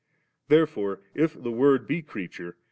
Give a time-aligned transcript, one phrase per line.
[0.47, 2.57] Therefore if the Word be creature.